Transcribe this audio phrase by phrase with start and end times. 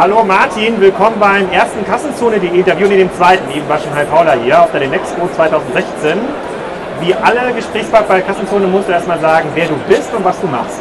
[0.00, 3.50] Hallo Martin, willkommen beim ersten Kassenzone.de Interview und dem zweiten.
[3.50, 6.18] Eben war schon Herr Paula hier auf der Demexpo 2016.
[7.00, 10.46] Wie alle Gesprächspartner bei Kassenzone musst du erstmal sagen, wer du bist und was du
[10.46, 10.80] machst.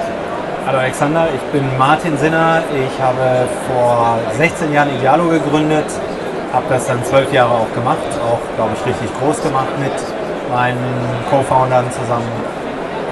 [0.65, 2.63] Hallo Alexander, ich bin Martin Sinner.
[2.73, 5.91] Ich habe vor 16 Jahren Idealo gegründet,
[6.53, 9.91] habe das dann zwölf Jahre auch gemacht, auch glaube ich richtig groß gemacht mit
[10.49, 10.79] meinen
[11.29, 12.31] Co-Foundern zusammen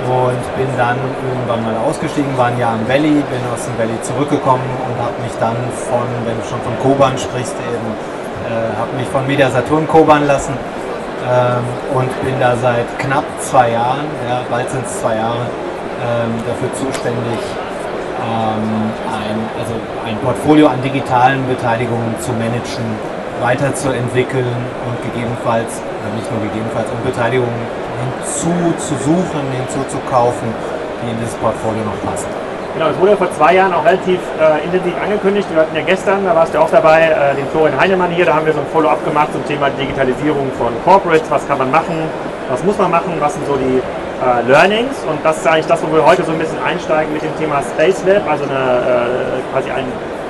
[0.08, 0.98] und bin dann
[1.28, 5.16] irgendwann mal ausgestiegen, war ein Jahr im Valley, bin aus dem Valley zurückgekommen und habe
[5.22, 5.56] mich dann
[5.92, 7.90] von, wenn du schon von Koban sprichst, eben
[8.48, 10.54] äh, habe mich von Media Saturn Koban lassen
[11.28, 15.44] ähm, und bin da seit knapp zwei Jahren, ja, bald sind es zwei Jahre,
[16.00, 17.42] ähm, dafür zuständig,
[18.24, 19.74] ähm, ein, also
[20.06, 22.86] ein Portfolio an digitalen Beteiligungen zu managen,
[23.42, 24.56] weiterzuentwickeln
[24.88, 25.82] und gegebenenfalls,
[26.16, 27.62] nicht nur gegebenenfalls, und Beteiligungen
[28.04, 30.50] hinzuzusuchen, hinzuzukaufen,
[31.02, 32.30] die in dieses Portfolio noch passen.
[32.78, 35.48] Genau, es wurde ja vor zwei Jahren auch relativ äh, intensiv angekündigt.
[35.50, 38.36] Wir hatten ja gestern, da warst du auch dabei, äh, den Florian Heinemann hier, da
[38.36, 41.26] haben wir so ein Follow-up gemacht zum Thema Digitalisierung von Corporates.
[41.32, 41.96] Was kann man machen?
[42.50, 43.14] Was muss man machen?
[43.20, 44.94] Was sind so die äh, Learnings?
[45.10, 47.64] Und das ist eigentlich das, wo wir heute so ein bisschen einsteigen mit dem Thema
[47.64, 49.86] Space Lab, also eine, äh, quasi ein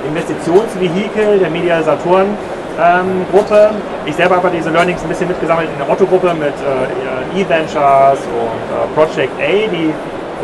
[0.08, 2.38] Investitionsvehikel der Media Saturn
[2.80, 3.72] ähm, Gruppe.
[4.06, 8.66] Ich selber habe diese Learnings ein bisschen mitgesammelt in der Otto-Gruppe mit äh, E-Ventures und
[8.72, 9.94] äh, Project A, die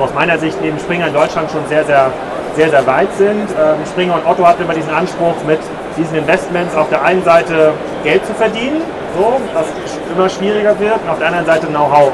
[0.02, 2.12] aus meiner Sicht neben Springer in Deutschland schon sehr, sehr,
[2.56, 3.48] sehr, sehr weit sind.
[3.52, 5.60] Ähm, Springer und Otto hatten immer diesen Anspruch, mit
[5.98, 7.74] diesen Investments auf der einen Seite
[8.04, 8.82] Geld zu verdienen,
[9.16, 9.68] so, was
[10.16, 12.12] immer schwieriger wird, und auf der anderen Seite Know-how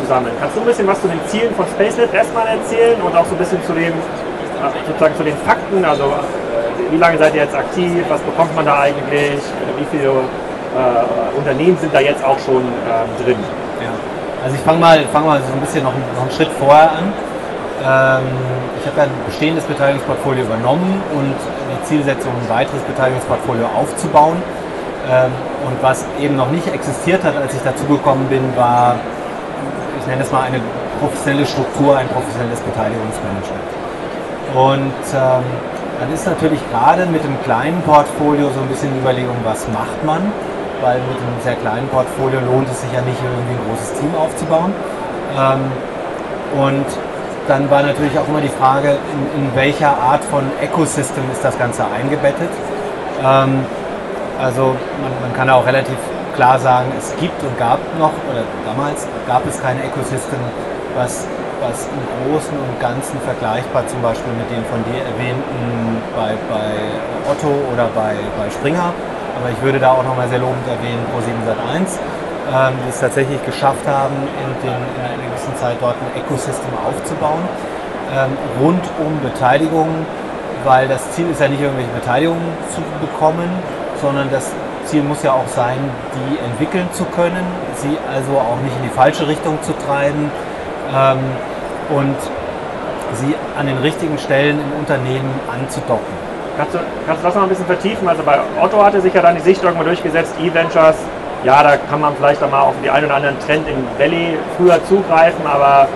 [0.00, 0.32] zu sammeln.
[0.40, 3.32] Kannst du ein bisschen was zu den Zielen von SpaceNet erstmal erzählen und auch so
[3.32, 6.14] ein bisschen zu den, äh, sozusagen zu den Fakten, also
[6.90, 9.40] wie lange seid ihr jetzt aktiv, was bekommt man da eigentlich,
[9.76, 13.36] wie viele äh, Unternehmen sind da jetzt auch schon ähm, drin?
[13.80, 13.90] Ja.
[14.44, 17.12] Also ich fange mal, fang mal so ein bisschen noch, noch einen Schritt vorher an.
[17.78, 18.26] Ähm,
[18.80, 24.36] ich habe ja ein bestehendes Beteiligungsportfolio übernommen und die Zielsetzung, ein weiteres Beteiligungsportfolio aufzubauen.
[25.10, 25.32] Ähm,
[25.66, 28.96] und was eben noch nicht existiert hat, als ich dazu gekommen bin, war,
[29.98, 30.60] ich nenne es mal eine
[31.00, 33.68] professionelle Struktur, ein professionelles Beteiligungsmanagement.
[34.54, 35.44] Und ähm,
[36.00, 40.04] dann ist natürlich gerade mit dem kleinen Portfolio so ein bisschen die Überlegung, was macht
[40.04, 40.32] man?
[40.80, 44.14] Weil mit einem sehr kleinen Portfolio lohnt es sich ja nicht, irgendwie ein großes Team
[44.14, 44.72] aufzubauen.
[45.36, 45.72] Ähm,
[46.56, 46.86] und
[47.48, 48.90] dann war natürlich auch immer die Frage,
[49.34, 52.50] in, in welcher Art von Ecosystem ist das Ganze eingebettet.
[53.24, 53.64] Ähm,
[54.40, 55.96] also man, man kann auch relativ
[56.36, 60.38] klar sagen, es gibt und gab noch, oder damals gab es kein Ecosystem,
[60.94, 61.26] was
[61.60, 66.70] was im Großen und Ganzen vergleichbar zum Beispiel mit den von dir erwähnten bei, bei
[67.30, 68.92] Otto oder bei, bei Springer.
[69.38, 71.98] Aber ich würde da auch nochmal sehr lobend erwähnen Pro7 Sat1,
[72.50, 76.74] ähm, die es tatsächlich geschafft haben, in, den, in einer gewissen Zeit dort ein Ecosystem
[76.86, 77.42] aufzubauen,
[78.14, 79.88] ähm, rund um Beteiligung,
[80.64, 83.48] weil das Ziel ist ja nicht irgendwelche Beteiligungen zu bekommen,
[84.00, 84.50] sondern das
[84.86, 85.78] Ziel muss ja auch sein,
[86.16, 87.44] die entwickeln zu können,
[87.76, 90.30] sie also auch nicht in die falsche Richtung zu treiben,
[90.94, 91.18] ähm,
[91.90, 92.16] und
[93.14, 96.28] sie an den richtigen Stellen im Unternehmen anzudocken.
[96.56, 98.08] Kannst du, kannst du das noch ein bisschen vertiefen?
[98.08, 100.96] Also bei Otto hatte sich ja dann die Sicht irgendwann durchgesetzt, E-Ventures,
[101.44, 104.36] ja, da kann man vielleicht auch mal auf die einen oder anderen Trend im Valley
[104.56, 105.88] früher zugreifen, aber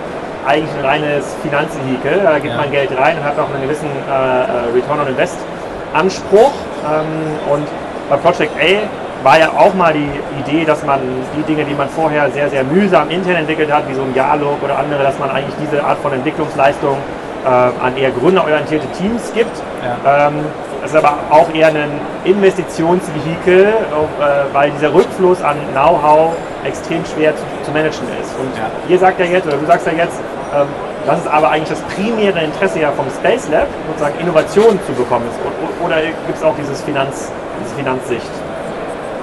[0.47, 2.21] eigentlich ein reines Finanzvehikel.
[2.23, 2.61] Da gibt ja.
[2.61, 5.39] man Geld rein und hat auch einen gewissen äh, äh Return on Invest
[5.95, 6.53] Anspruch.
[6.85, 7.67] Ähm, und
[8.09, 10.09] bei Project A war ja auch mal die
[10.41, 11.01] Idee, dass man
[11.37, 14.63] die Dinge, die man vorher sehr, sehr mühsam intern entwickelt hat, wie so ein Dialog
[14.63, 16.97] oder andere, dass man eigentlich diese Art von Entwicklungsleistung
[17.45, 19.57] äh, an eher gründerorientierte Teams gibt.
[19.83, 20.29] Ja.
[20.29, 20.35] Ähm,
[20.81, 26.35] das ist aber auch eher ein Investitionsvehikel, äh, weil dieser Rückfluss an Know-how
[26.65, 28.35] extrem schwer zu, zu, managen ist.
[28.39, 28.67] Und ja.
[28.89, 30.19] ihr sagt ja jetzt, oder du sagst ja jetzt,
[30.55, 30.67] ähm,
[31.07, 35.25] das ist aber eigentlich das primäre Interesse ja vom Space Lab, sozusagen Innovationen zu bekommen.
[35.85, 37.31] Oder gibt es auch dieses Finanz,
[37.65, 38.31] diese Finanzsicht?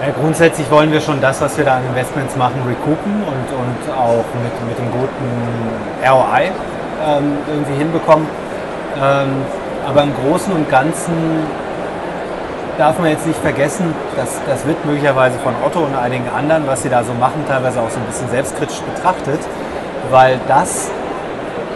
[0.02, 3.98] Ja, grundsätzlich wollen wir schon das, was wir da an Investments machen, recoupen und, und
[3.98, 5.28] auch mit, mit dem guten
[6.02, 6.52] ROI
[7.06, 8.26] ähm, irgendwie hinbekommen.
[8.96, 9.44] Ähm,
[9.86, 11.44] aber im Großen und Ganzen
[12.78, 16.82] darf man jetzt nicht vergessen, dass das wird möglicherweise von Otto und einigen anderen, was
[16.84, 19.42] sie da so machen, teilweise auch so ein bisschen selbstkritisch betrachtet,
[20.12, 20.90] weil das,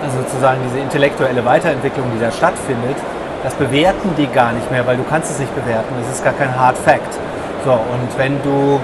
[0.02, 2.96] also sozusagen diese intellektuelle Weiterentwicklung, die da stattfindet,
[3.44, 6.32] das bewerten die gar nicht mehr, weil du kannst es nicht bewerten, das ist gar
[6.32, 7.20] kein Hard Fact.
[7.66, 8.80] So, und wenn du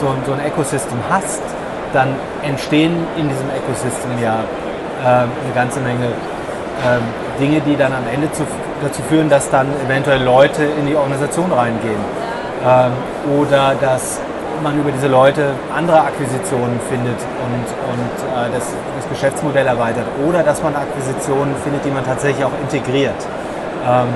[0.00, 1.42] so, so ein Ecosystem hast,
[1.92, 2.08] dann
[2.42, 4.40] entstehen in diesem Ecosystem ja
[5.02, 8.42] äh, eine ganze Menge äh, Dinge, die dann am Ende zu,
[8.82, 12.00] dazu führen, dass dann eventuell Leute in die Organisation reingehen.
[12.66, 12.92] Ähm,
[13.38, 14.20] oder dass
[14.62, 20.06] man über diese Leute andere Akquisitionen findet und, und äh, das, das, Geschäftsmodell erweitert.
[20.26, 23.14] Oder dass man Akquisitionen findet, die man tatsächlich auch integriert.
[23.86, 24.08] Ähm,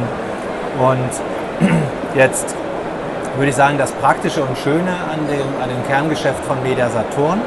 [0.80, 1.68] und
[2.14, 2.54] Jetzt
[3.38, 7.40] würde ich sagen, das Praktische und Schöne an dem, an dem Kerngeschäft von Media Saturn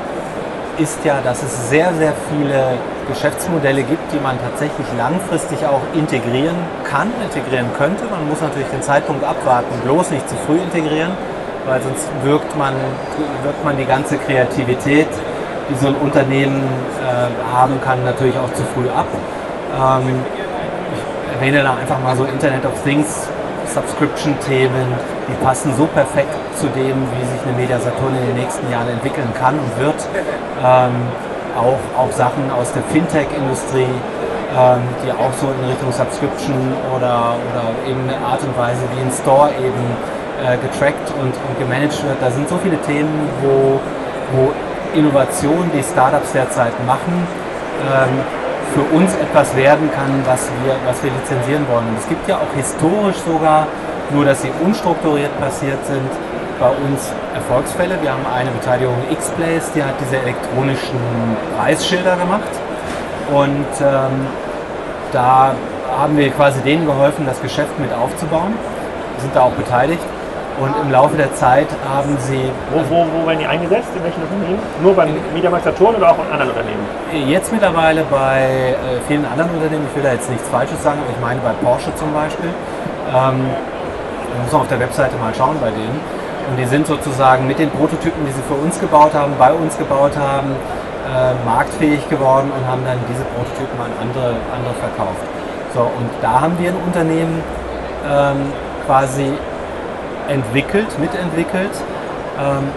[0.78, 2.78] ist ja, dass es sehr, sehr viele
[3.10, 6.56] Geschäftsmodelle gibt, die man tatsächlich langfristig auch integrieren
[6.86, 8.06] kann, integrieren könnte.
[8.10, 11.12] Man muss natürlich den Zeitpunkt abwarten, bloß nicht zu früh integrieren,
[11.66, 12.74] weil sonst wirkt man,
[13.44, 15.10] wirkt man die ganze Kreativität,
[15.70, 16.64] die so ein Unternehmen
[17.04, 19.08] äh, haben kann, natürlich auch zu früh ab.
[19.76, 20.24] Ähm,
[20.96, 23.28] ich erwähne da einfach mal so Internet of Things,
[23.74, 24.88] Subscription-Themen,
[25.28, 28.90] die passen so perfekt zu dem, wie sich eine Media Saturn in den nächsten Jahren
[28.90, 30.00] entwickeln kann und wird.
[30.64, 31.08] Ähm,
[31.58, 33.92] auch, auch Sachen aus der Fintech-Industrie,
[34.58, 39.02] ähm, die auch so in Richtung Subscription oder, oder eben eine Art und Weise, wie
[39.02, 39.86] ein Store eben
[40.44, 42.18] äh, getrackt und, und gemanagt wird.
[42.22, 43.80] Da sind so viele Themen, wo,
[44.34, 44.52] wo
[44.94, 47.28] Innovation, die Startups derzeit machen,
[47.88, 48.41] ähm,
[48.74, 51.88] für uns etwas werden kann, was wir, was wir lizenzieren wollen.
[51.98, 53.68] Es gibt ja auch historisch sogar,
[54.12, 56.10] nur dass sie unstrukturiert passiert sind,
[56.60, 57.98] bei uns Erfolgsfälle.
[58.02, 61.00] Wir haben eine Beteiligung X-Plays, die hat diese elektronischen
[61.58, 62.52] Preisschilder gemacht.
[63.34, 64.28] Und ähm,
[65.12, 65.56] da
[65.98, 68.54] haben wir quasi denen geholfen, das Geschäft mit aufzubauen.
[69.16, 70.04] Wir sind da auch beteiligt.
[70.60, 72.52] Und im Laufe der Zeit haben sie.
[72.72, 73.90] Wo, wo, wo werden die eingesetzt?
[73.96, 74.60] In welchen Unternehmen?
[74.84, 76.86] Nur beim Mediamarkt Saturn oder auch in anderen Unternehmen?
[77.28, 79.88] Jetzt mittlerweile bei äh, vielen anderen Unternehmen.
[79.90, 82.50] Ich will da jetzt nichts Falsches sagen, aber ich meine bei Porsche zum Beispiel.
[83.10, 83.50] Ähm,
[84.32, 86.00] da muss man auf der Webseite mal schauen bei denen.
[86.50, 89.78] Und die sind sozusagen mit den Prototypen, die sie für uns gebaut haben, bei uns
[89.78, 90.52] gebaut haben,
[91.08, 95.24] äh, marktfähig geworden und haben dann diese Prototypen an andere, andere verkauft.
[95.74, 97.42] So, und da haben wir ein Unternehmen
[98.10, 98.52] ähm,
[98.86, 99.32] quasi
[100.28, 101.72] entwickelt, mitentwickelt,
[102.40, 102.70] ähm,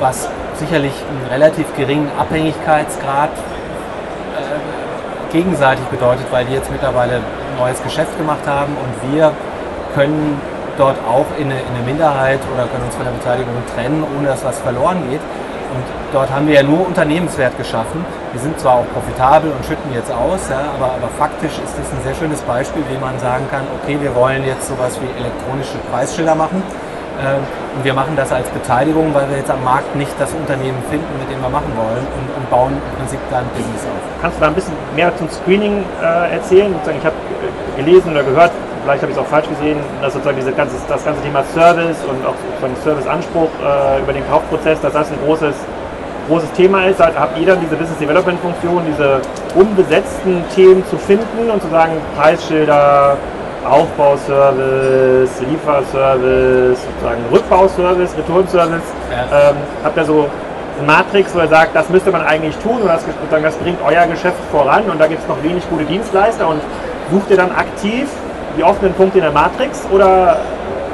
[0.00, 7.82] was sicherlich einen relativ geringen Abhängigkeitsgrad äh, gegenseitig bedeutet, weil die jetzt mittlerweile ein neues
[7.82, 9.32] Geschäft gemacht haben und wir
[9.94, 10.40] können
[10.78, 14.28] dort auch in eine, in eine, Minderheit oder können uns von der Beteiligung trennen, ohne
[14.28, 15.20] dass was verloren geht.
[15.72, 18.04] Und dort haben wir ja nur Unternehmenswert geschaffen.
[18.32, 21.90] Wir sind zwar auch profitabel und schütten jetzt aus, ja, aber, aber faktisch ist das
[21.92, 25.78] ein sehr schönes Beispiel, wie man sagen kann, okay, wir wollen jetzt sowas wie elektronische
[25.90, 26.62] Preisschilder machen.
[27.20, 27.42] Ähm,
[27.76, 31.08] und wir machen das als Beteiligung, weil wir jetzt am Markt nicht das Unternehmen finden,
[31.18, 34.00] mit dem wir machen wollen und, und bauen im Prinzip da ein Business auf.
[34.20, 36.74] Kannst du da ein bisschen mehr zum Screening äh, erzählen?
[36.74, 37.16] Ich habe
[37.76, 38.50] gelesen oder gehört,
[38.84, 41.98] vielleicht habe ich es auch falsch gesehen, dass sozusagen diese ganze, das ganze Thema Service
[42.08, 45.54] und auch sozusagen Serviceanspruch äh, über den Kaufprozess, dass das ein großes,
[46.28, 47.00] großes Thema ist.
[47.00, 49.20] Also habt ihr dann diese Business Development Funktion, diese
[49.54, 53.16] unbesetzten Themen zu finden und zu sagen, Preisschilder,
[53.68, 58.82] Aufbauservice, Lieferservice, sozusagen Rückbauservice, Returnservice.
[59.10, 59.50] Ja.
[59.50, 60.26] Ähm, habt ihr so
[60.78, 64.06] eine Matrix, wo ihr sagt, das müsste man eigentlich tun und das, das bringt euer
[64.06, 66.60] Geschäft voran und da gibt es noch wenig gute Dienstleister und
[67.10, 68.08] sucht ihr dann aktiv
[68.56, 70.38] die offenen Punkte in der Matrix oder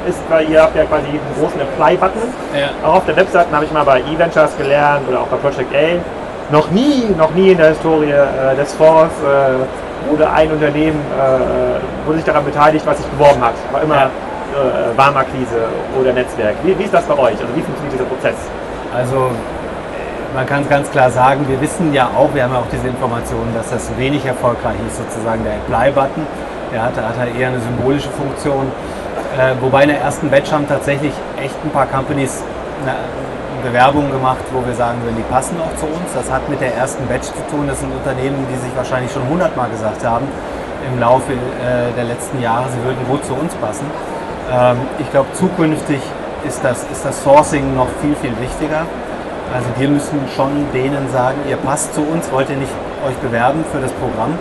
[0.07, 2.21] ist, weil ihr habt ja quasi einen großen Apply-Button.
[2.53, 2.87] Ja.
[2.87, 6.53] Auch auf der Webseite habe ich mal bei eVentures gelernt oder auch bei Project A.
[6.53, 9.65] Noch nie, noch nie in der Historie äh, des Fonds äh,
[10.07, 13.53] wurde ein Unternehmen äh, wurde sich daran beteiligt, was sich beworben hat.
[13.71, 14.05] War immer ja.
[14.05, 15.67] äh, Warmakquise
[15.99, 16.55] oder Netzwerk.
[16.63, 17.39] Wie, wie ist das bei euch?
[17.39, 18.35] Also wie funktioniert dieser Prozess?
[18.93, 19.31] Also
[20.33, 22.87] man kann es ganz klar sagen, wir wissen ja auch, wir haben ja auch diese
[22.87, 26.25] Informationen, dass das wenig erfolgreich ist, sozusagen der Apply-Button.
[26.71, 28.71] Der hatte, hat halt eher eine symbolische Funktion.
[29.37, 31.13] Äh, wobei in der ersten Batch haben tatsächlich
[31.43, 32.43] echt ein paar Companies
[32.83, 32.95] eine
[33.61, 36.13] Bewerbung gemacht, wo wir sagen würden, die passen auch zu uns.
[36.13, 37.67] Das hat mit der ersten Batch zu tun.
[37.67, 40.27] Das sind Unternehmen, die sich wahrscheinlich schon hundertmal gesagt haben
[40.87, 43.85] im Laufe äh, der letzten Jahre, sie würden gut zu uns passen.
[44.51, 46.01] Ähm, ich glaube, zukünftig
[46.47, 48.85] ist das, ist das Sourcing noch viel, viel wichtiger.
[49.53, 52.71] Also wir müssen schon denen sagen, ihr passt zu uns, wollt ihr nicht
[53.05, 54.37] euch bewerben für das Programm.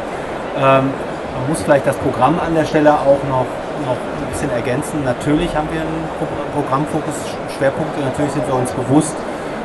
[0.56, 0.90] Ähm,
[1.38, 3.46] man muss vielleicht das Programm an der Stelle auch noch,
[3.86, 5.04] noch ein bisschen ergänzen.
[5.04, 6.08] Natürlich haben wir einen
[6.54, 7.14] Programmfokus,
[7.58, 9.14] Schwerpunkte, natürlich sind wir uns bewusst,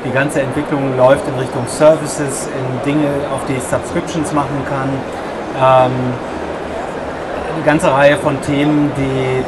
[0.03, 4.89] die ganze Entwicklung läuft in Richtung Services, in Dinge, auf die ich Subscriptions machen kann.
[5.55, 5.91] Ähm,
[7.55, 9.43] eine ganze Reihe von Themen, die,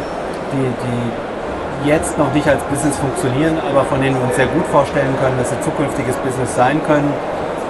[0.54, 4.66] die, die jetzt noch nicht als Business funktionieren, aber von denen wir uns sehr gut
[4.72, 7.12] vorstellen können, dass sie zukünftiges Business sein können.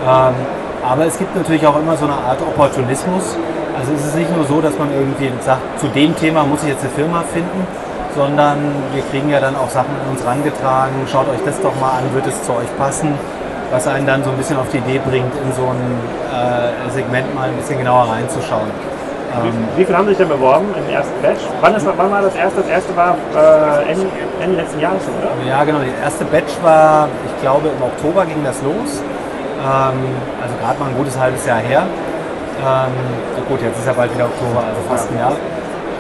[0.05, 0.36] Ähm,
[0.84, 3.36] aber es gibt natürlich auch immer so eine Art Opportunismus.
[3.77, 6.70] Also es ist nicht nur so, dass man irgendwie sagt, zu dem Thema muss ich
[6.70, 7.65] jetzt eine Firma finden,
[8.15, 8.57] sondern
[8.93, 10.95] wir kriegen ja dann auch Sachen an uns rangetragen.
[11.12, 13.13] Schaut euch das doch mal an, wird es zu euch passen?
[13.72, 16.00] Was einen dann so ein bisschen auf die Idee bringt, in so ein
[16.31, 18.69] äh, Segment mal ein bisschen genauer reinzuschauen.
[19.41, 21.41] Wie, ähm, wie viele haben sich denn beworben im ersten Batch?
[21.60, 22.62] Wann, ist, wann war das erste?
[22.62, 24.07] Das erste war äh, Ende,
[24.39, 25.31] Ende letzten Jahres, oder?
[25.45, 25.79] Ja, genau.
[25.79, 29.01] Die erste Batch war, ich glaube, im Oktober ging das los.
[29.60, 30.00] Ähm,
[30.41, 31.84] also gerade mal ein gutes halbes Jahr her.
[32.63, 32.93] Ähm,
[33.50, 35.34] gut, jetzt ist ja bald wieder Oktober, also fast ein Jahr.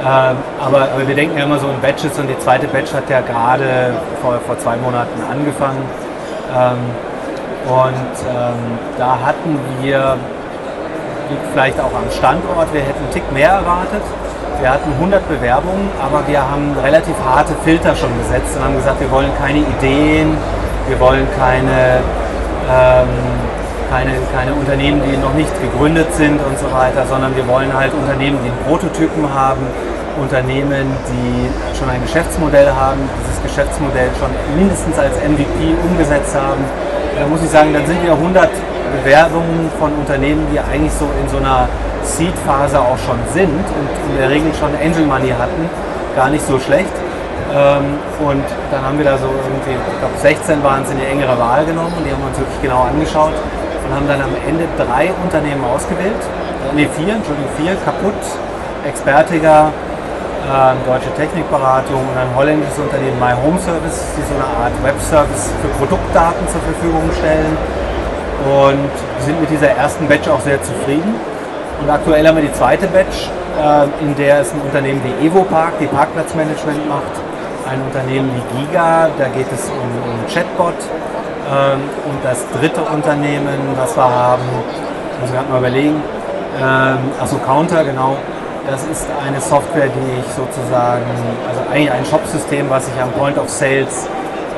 [0.01, 3.09] Ähm, aber, aber wir denken ja immer so in Batches und die zweite Batch hat
[3.09, 5.81] ja gerade vor, vor zwei Monaten angefangen.
[6.55, 6.77] Ähm,
[7.65, 10.17] und ähm, da hatten wir,
[11.51, 14.03] vielleicht auch am Standort, wir hätten einen Tick mehr erwartet.
[14.61, 19.01] Wir hatten 100 Bewerbungen, aber wir haben relativ harte Filter schon gesetzt und haben gesagt,
[19.01, 20.37] wir wollen keine Ideen,
[20.87, 21.99] wir wollen keine,
[22.71, 23.09] ähm,
[23.89, 27.93] keine, keine Unternehmen, die noch nicht gegründet sind und so weiter, sondern wir wollen halt
[27.93, 29.61] Unternehmen, die Prototypen haben,
[30.19, 36.63] Unternehmen, die schon ein Geschäftsmodell haben, dieses Geschäftsmodell schon mindestens als MVP umgesetzt haben.
[37.19, 38.49] Da muss ich sagen, dann sind wir 100
[39.03, 41.67] Bewerbungen von Unternehmen, die eigentlich so in so einer
[42.03, 45.69] Seed-Phase auch schon sind und in der Regel schon Angel Money hatten,
[46.15, 46.93] gar nicht so schlecht.
[47.53, 51.05] Ähm, und dann haben wir da so irgendwie, ich glaube 16 waren es in die
[51.05, 53.33] engere Wahl genommen und die haben wir uns wirklich genau angeschaut
[53.85, 56.21] und haben dann am Ende drei Unternehmen ausgewählt.
[56.73, 58.17] Ne, vier, Entschuldigung, vier, kaputt,
[58.85, 59.69] Expertiger,
[60.45, 65.53] äh, deutsche Technikberatung und ein holländisches Unternehmen My Home Service, die so eine Art Webservice
[65.61, 67.57] für Produktdaten zur Verfügung stellen.
[68.45, 68.91] Und
[69.23, 71.15] sind mit dieser ersten Batch auch sehr zufrieden.
[71.81, 75.79] Und aktuell haben wir die zweite Batch, äh, in der es ein Unternehmen wie Evopark,
[75.79, 77.15] die Parkplatzmanagement macht,
[77.69, 80.75] ein Unternehmen wie Giga, da geht es um, um Chatbot.
[81.47, 84.43] Ähm, und das dritte Unternehmen, was wir haben,
[85.19, 86.01] muss ich gerade mal überlegen,
[86.59, 88.17] ähm, also Counter, genau,
[88.67, 91.05] das ist eine Software, die ich sozusagen,
[91.47, 94.07] also eigentlich ein Shopsystem, was ich am Point of Sales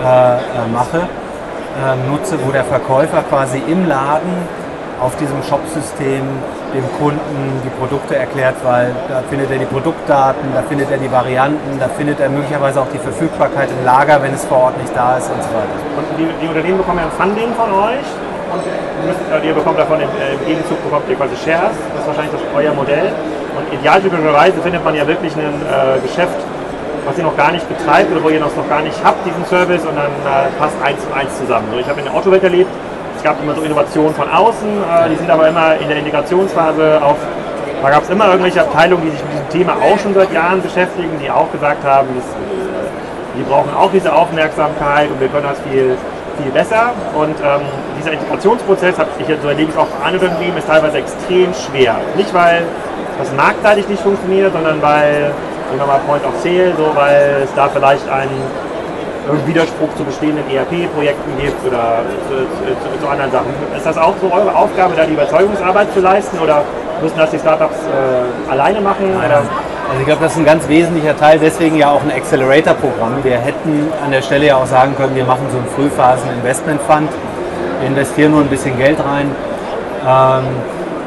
[0.01, 0.39] äh, äh,
[0.71, 4.47] mache, äh, nutze, wo der Verkäufer quasi im Laden
[5.01, 6.23] auf diesem Shopsystem
[6.77, 11.11] dem Kunden die Produkte erklärt, weil da findet er die Produktdaten, da findet er die
[11.11, 14.95] Varianten, da findet er möglicherweise auch die Verfügbarkeit im Lager, wenn es vor Ort nicht
[14.95, 15.73] da ist und so weiter.
[15.97, 18.07] Und die, die Unternehmen bekommen ja ein Funding von euch
[18.53, 18.61] und
[19.09, 22.07] müsst, äh, ihr bekommt davon im, äh, im, Gegenzug bekommt ihr quasi Shares, das ist
[22.07, 23.09] wahrscheinlich das, euer Modell.
[23.57, 26.37] Und idealtypischerweise findet man ja wirklich ein äh, Geschäft,
[27.09, 29.43] was ihr noch gar nicht betreibt oder wo ihr das noch gar nicht habt, diesen
[29.45, 31.65] Service, und dann äh, passt eins zu eins zusammen.
[31.73, 32.69] So, ich habe in der Autowelt erlebt,
[33.17, 37.01] es gab immer so Innovationen von außen, äh, die sind aber immer in der Integrationsphase
[37.01, 37.17] auf,
[37.81, 40.61] da gab es immer irgendwelche Abteilungen, die sich mit diesem Thema auch schon seit Jahren
[40.61, 42.25] beschäftigen, die auch gesagt haben, das,
[43.35, 45.97] die brauchen auch diese Aufmerksamkeit und wir können das viel,
[46.41, 46.91] viel besser.
[47.15, 47.61] Und ähm,
[47.99, 51.97] dieser Integrationsprozess, habe ich so erlebe ich auch anderen Unternehmen, ist teilweise extrem schwer.
[52.15, 52.63] Nicht, weil
[53.19, 55.33] das marktseitig nicht funktioniert, sondern weil,
[55.69, 58.41] sagen wir mal, Point of Sale, so, weil es da vielleicht einen
[59.45, 63.47] Widerspruch zu bestehenden ERP-Projekten gibt oder zu, zu, zu, anderen Sachen.
[63.75, 66.63] Ist das auch so eure Aufgabe, da die Überzeugungsarbeit zu leisten oder
[67.01, 69.05] müssen das die Startups äh, alleine machen?
[69.17, 69.43] Oder?
[69.89, 73.23] Also ich glaube, das ist ein ganz wesentlicher Teil, deswegen ja auch ein Accelerator-Programm.
[73.23, 77.09] Wir hätten an der Stelle ja auch sagen können, wir machen so einen Frühphasen-Investment-Fund,
[77.79, 79.31] wir investieren nur ein bisschen Geld rein
[80.05, 80.43] ähm,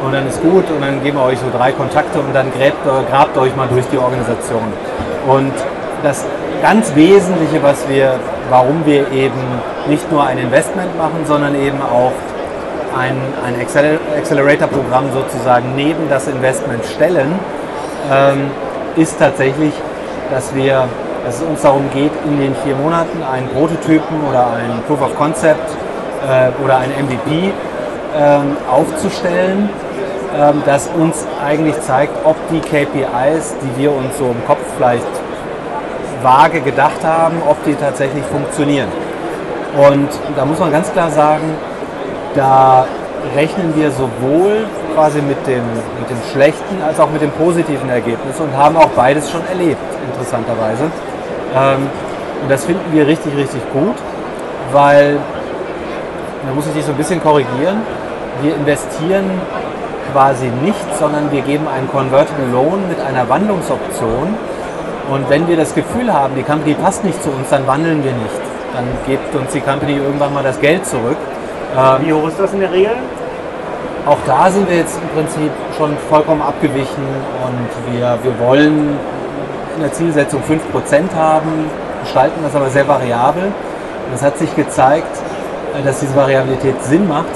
[0.05, 2.79] und dann ist gut und dann geben wir euch so drei Kontakte und dann gräbt,
[3.11, 4.73] grabt euch mal durch die Organisation.
[5.27, 5.53] Und
[6.03, 6.25] das
[6.61, 8.15] ganz Wesentliche, was wir,
[8.49, 9.41] warum wir eben
[9.89, 12.13] nicht nur ein Investment machen, sondern eben auch
[12.97, 13.55] ein, ein
[14.17, 17.39] Accelerator-Programm sozusagen neben das Investment stellen,
[18.11, 18.51] ähm,
[18.97, 19.73] ist tatsächlich,
[20.31, 20.89] dass wir,
[21.25, 25.17] dass es uns darum geht, in den vier Monaten einen Prototypen oder ein Proof of
[25.17, 25.71] Concept
[26.27, 27.53] äh, oder ein MVP
[28.19, 29.71] ähm, aufzustellen,
[30.37, 35.07] ähm, das uns eigentlich zeigt, ob die KPIs, die wir uns so im Kopf vielleicht
[36.23, 38.89] vage gedacht haben, ob die tatsächlich funktionieren.
[39.77, 41.55] Und da muss man ganz klar sagen,
[42.35, 42.87] da
[43.37, 45.63] rechnen wir sowohl quasi mit dem,
[45.99, 49.81] mit dem schlechten als auch mit dem positiven Ergebnis und haben auch beides schon erlebt,
[50.11, 50.85] interessanterweise.
[51.55, 51.87] Ähm,
[52.43, 53.97] und das finden wir richtig, richtig gut,
[54.73, 55.19] weil,
[56.47, 57.83] da muss ich dich so ein bisschen korrigieren,
[58.43, 59.25] wir investieren
[60.13, 64.35] quasi nichts, sondern wir geben einen Convertible Loan mit einer Wandlungsoption
[65.11, 68.13] und wenn wir das Gefühl haben, die Company passt nicht zu uns, dann wandeln wir
[68.13, 68.41] nicht.
[68.73, 71.17] Dann gibt uns die Company irgendwann mal das Geld zurück.
[71.77, 72.95] Ähm, Wie hoch ist das in der Regel?
[74.07, 77.05] Auch da sind wir jetzt im Prinzip schon vollkommen abgewichen
[77.45, 78.97] und wir, wir wollen
[79.77, 81.69] in der Zielsetzung 5% haben,
[82.03, 83.45] gestalten das aber sehr variabel.
[83.45, 85.19] Und es hat sich gezeigt,
[85.77, 87.35] äh, dass diese Variabilität Sinn macht,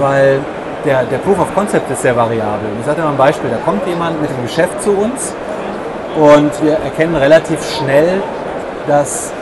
[0.00, 0.40] weil
[0.84, 2.68] der, der Proof of Concept ist sehr variabel.
[2.80, 5.32] Ich sage mal ein Beispiel, da kommt jemand mit dem Geschäft zu uns
[6.16, 8.22] und wir erkennen relativ schnell,
[8.86, 9.32] dass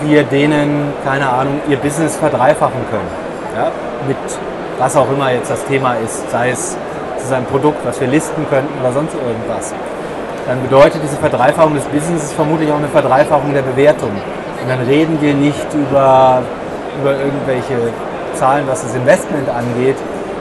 [0.00, 3.08] wir denen, keine Ahnung, ihr Business verdreifachen können.
[3.56, 3.70] Ja?
[4.06, 4.16] Mit
[4.78, 6.76] was auch immer jetzt das Thema ist, sei es,
[7.16, 9.74] ist ein Produkt, was wir listen könnten oder sonst irgendwas.
[10.46, 14.10] Dann bedeutet diese Verdreifachung des Businesses vermutlich auch eine Verdreifachung der Bewertung.
[14.10, 16.42] Und dann reden wir nicht über,
[17.00, 17.92] über irgendwelche
[18.34, 19.96] Zahlen, was das Investment angeht,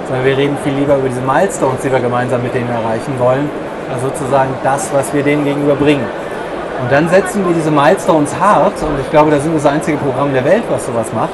[0.08, 3.50] sondern wir reden viel lieber über diese Milestones, die wir gemeinsam mit denen erreichen wollen
[3.92, 6.06] Also sozusagen das, was wir denen gegenüber bringen.
[6.82, 9.98] Und dann setzen wir diese Milestones hart und ich glaube, da sind wir das einzige
[9.98, 11.34] Programm der Welt, was sowas macht.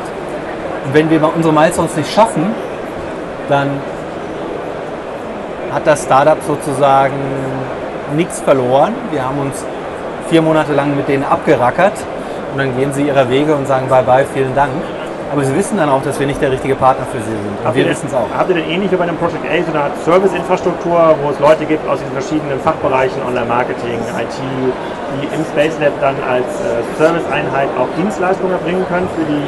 [0.85, 2.53] Und wenn wir unsere Milestones nicht schaffen,
[3.47, 3.69] dann
[5.71, 7.13] hat das Startup sozusagen
[8.15, 8.93] nichts verloren.
[9.11, 9.63] Wir haben uns
[10.29, 11.93] vier Monate lang mit denen abgerackert
[12.51, 14.71] und dann gehen sie ihrer Wege und sagen bye bye, vielen Dank.
[15.35, 17.59] Aber sie wissen dann auch, dass wir nicht der richtige Partner für sie sind.
[17.59, 18.31] Und wir wissen es auch.
[18.37, 21.39] Habt ihr denn ähnlich wie bei einem Project A so eine Art Service-Infrastruktur, wo es
[21.43, 26.79] Leute gibt aus den verschiedenen Fachbereichen, Online-Marketing, IT, die im Space Lab dann als äh,
[26.97, 29.43] Service-Einheit auch Dienstleistungen erbringen können für die,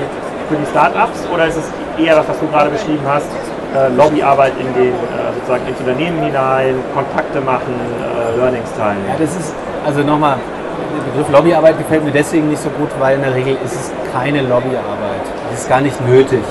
[0.52, 1.24] für die Startups?
[1.34, 3.32] Oder ist es eher das, was du gerade beschrieben hast,
[3.72, 9.00] äh, Lobbyarbeit in den, äh, sozusagen ins Unternehmen hinein, Kontakte machen, äh, Learnings teilen?
[9.08, 10.36] Ja, das ist, also nochmal,
[10.78, 13.92] der Begriff Lobbyarbeit gefällt mir deswegen nicht so gut, weil in der Regel ist es
[14.14, 15.22] keine Lobbyarbeit.
[15.52, 16.44] Das ist gar nicht nötig,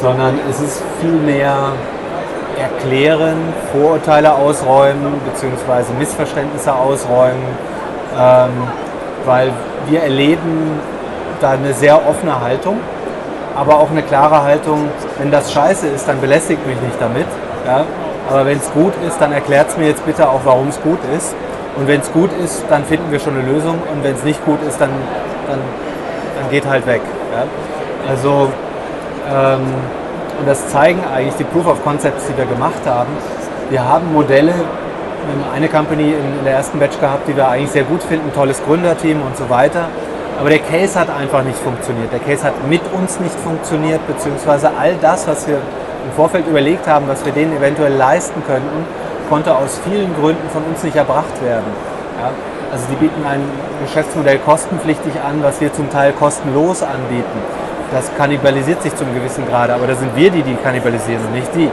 [0.00, 1.72] sondern es ist vielmehr
[2.58, 3.38] erklären,
[3.72, 5.92] Vorurteile ausräumen bzw.
[5.98, 7.42] Missverständnisse ausräumen,
[8.18, 8.50] ähm,
[9.24, 9.52] weil
[9.88, 10.80] wir erleben
[11.40, 12.78] da eine sehr offene Haltung,
[13.56, 17.26] aber auch eine klare Haltung, wenn das scheiße ist, dann belästigt mich nicht damit.
[17.66, 17.84] Ja?
[18.28, 20.98] Aber wenn es gut ist, dann erklärt es mir jetzt bitte auch, warum es gut
[21.16, 21.34] ist.
[21.76, 23.74] Und wenn es gut ist, dann finden wir schon eine Lösung.
[23.92, 24.90] Und wenn es nicht gut ist, dann,
[25.46, 25.58] dann,
[26.40, 27.00] dann geht halt weg.
[27.32, 27.44] Ja?
[28.08, 28.48] Also,
[29.32, 29.60] ähm,
[30.38, 33.10] und das zeigen eigentlich die Proof of Concepts, die wir gemacht haben.
[33.68, 37.84] Wir haben Modelle, haben eine Company in der ersten Batch gehabt, die wir eigentlich sehr
[37.84, 39.88] gut finden, tolles Gründerteam und so weiter.
[40.40, 42.10] Aber der Case hat einfach nicht funktioniert.
[42.12, 46.88] Der Case hat mit uns nicht funktioniert, beziehungsweise all das, was wir im Vorfeld überlegt
[46.88, 48.86] haben, was wir denen eventuell leisten könnten,
[49.30, 51.72] konnte aus vielen Gründen von uns nicht erbracht werden.
[52.20, 52.30] Ja?
[52.72, 53.40] Also die bieten ein
[53.82, 57.40] Geschäftsmodell kostenpflichtig an, was wir zum Teil kostenlos anbieten.
[57.92, 61.52] Das kannibalisiert sich zum gewissen Grade, aber da sind wir die, die kannibalisieren und nicht
[61.54, 61.70] die.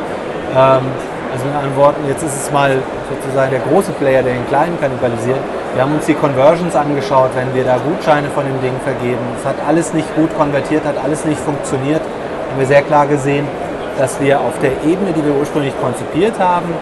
[0.56, 0.86] Ähm,
[1.34, 2.78] also mit anderen Worten, jetzt ist es mal
[3.10, 5.38] sozusagen der große Player, der den kleinen kannibalisiert.
[5.74, 9.22] Wir haben uns die Conversions angeschaut, wenn wir da Gutscheine von dem Ding vergeben.
[9.38, 12.02] Es hat alles nicht gut konvertiert, hat alles nicht funktioniert.
[12.02, 13.46] Haben wir sehr klar gesehen,
[14.00, 16.74] dass wir auf der Ebene, die wir ursprünglich konzipiert haben,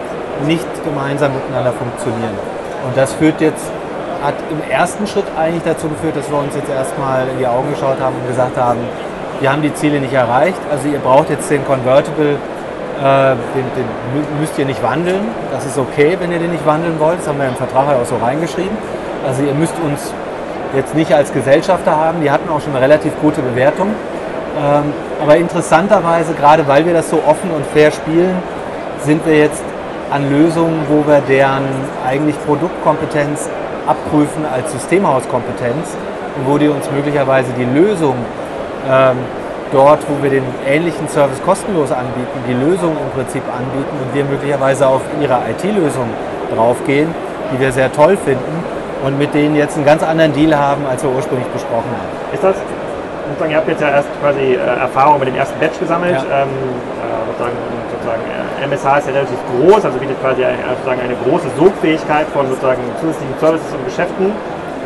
[0.44, 2.36] nicht gemeinsam miteinander funktionieren.
[2.86, 3.70] Und das führt jetzt,
[4.22, 7.70] hat im ersten Schritt eigentlich dazu geführt, dass wir uns jetzt erstmal in die Augen
[7.70, 8.78] geschaut haben und gesagt haben,
[9.40, 10.58] wir haben die Ziele nicht erreicht.
[10.70, 12.36] Also ihr braucht jetzt den Convertible,
[13.02, 15.20] äh, den, den, müsst ihr nicht wandeln.
[15.52, 17.18] Das ist okay, wenn ihr den nicht wandeln wollt.
[17.18, 18.76] Das haben wir im Vertrag auch so reingeschrieben.
[19.26, 20.12] Also ihr müsst uns
[20.74, 22.22] jetzt nicht als Gesellschafter haben.
[22.22, 23.88] Die hatten auch schon eine relativ gute Bewertung.
[24.58, 28.36] Ähm, aber interessanterweise, gerade weil wir das so offen und fair spielen,
[29.02, 29.62] sind wir jetzt
[30.10, 31.64] an Lösungen, wo wir deren
[32.06, 33.48] eigentlich Produktkompetenz
[33.86, 35.96] abprüfen als Systemhauskompetenz
[36.36, 38.14] und wo die uns möglicherweise die Lösung
[38.88, 39.16] ähm,
[39.72, 44.24] dort, wo wir den ähnlichen Service kostenlos anbieten, die Lösung im Prinzip anbieten und wir
[44.24, 46.08] möglicherweise auf ihre IT-Lösung
[46.54, 47.14] draufgehen,
[47.52, 48.64] die wir sehr toll finden
[49.04, 52.34] und mit denen jetzt einen ganz anderen Deal haben, als wir ursprünglich besprochen haben.
[52.34, 52.56] Ist das,
[53.28, 56.42] sozusagen, ihr habt jetzt ja erst quasi äh, Erfahrung mit dem ersten Batch gesammelt, ja.
[56.42, 57.56] ähm, äh, sozusagen,
[57.90, 62.26] sozusagen äh, MSH ist ja relativ groß, also bietet quasi eine, sozusagen eine große Sogfähigkeit
[62.32, 64.32] von sozusagen zusätzlichen Services und Geschäften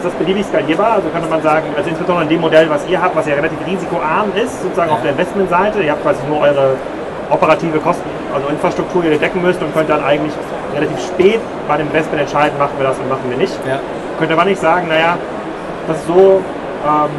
[0.00, 0.92] ist das beliebig skalierbar?
[0.92, 3.58] Also könnte man sagen, also insbesondere in dem Modell, was ihr habt, was ja relativ
[3.66, 4.96] risikoarm ist, sozusagen ja.
[4.96, 6.76] auf der Investmentseite, ihr habt quasi nur eure
[7.28, 10.32] operative Kosten, also Infrastruktur, die ihr decken müsst und könnt dann eigentlich
[10.74, 13.54] relativ spät bei dem Investment entscheiden, machen wir das und machen wir nicht.
[13.68, 13.78] Ja.
[14.18, 15.18] Könnte man nicht sagen, naja,
[15.86, 16.42] das ist so,
[16.86, 17.10] ähm,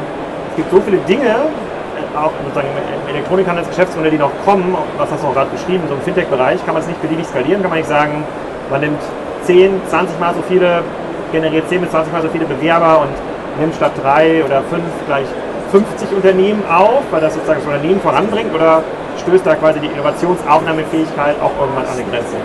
[0.52, 5.24] es gibt so viele Dinge, äh, auch sozusagen im Elektronikhandelsgeschäftsmodell, die noch kommen, was hast
[5.24, 7.80] du auch gerade beschrieben, so im Fintech-Bereich, kann man es nicht beliebig skalieren, kann man
[7.80, 8.24] nicht sagen,
[8.70, 9.02] man nimmt
[9.44, 10.84] 10, 20 Mal so viele
[11.32, 15.26] generiert 10 bis 20 Mal so viele Bewerber und nimmt statt drei oder fünf gleich
[15.72, 18.84] 50 Unternehmen auf, weil das sozusagen das Unternehmen voranbringt oder
[19.22, 22.36] stößt da quasi die Innovationsaufnahmefähigkeit auch irgendwann an die Grenze?